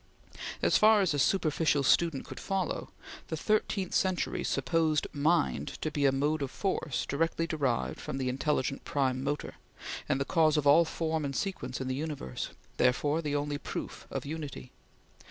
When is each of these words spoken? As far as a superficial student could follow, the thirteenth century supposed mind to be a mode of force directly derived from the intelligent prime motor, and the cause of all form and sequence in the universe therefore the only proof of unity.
As 0.63 0.77
far 0.79 1.01
as 1.01 1.13
a 1.13 1.19
superficial 1.19 1.83
student 1.83 2.25
could 2.25 2.39
follow, 2.39 2.89
the 3.27 3.37
thirteenth 3.37 3.93
century 3.93 4.43
supposed 4.43 5.05
mind 5.13 5.79
to 5.83 5.91
be 5.91 6.07
a 6.07 6.11
mode 6.11 6.41
of 6.41 6.49
force 6.49 7.05
directly 7.05 7.45
derived 7.45 7.99
from 8.01 8.17
the 8.17 8.27
intelligent 8.27 8.83
prime 8.83 9.23
motor, 9.23 9.57
and 10.09 10.19
the 10.19 10.25
cause 10.25 10.57
of 10.57 10.65
all 10.65 10.85
form 10.85 11.23
and 11.23 11.35
sequence 11.35 11.79
in 11.79 11.87
the 11.87 11.93
universe 11.93 12.49
therefore 12.77 13.21
the 13.21 13.35
only 13.35 13.59
proof 13.59 14.07
of 14.09 14.25
unity. 14.25 14.71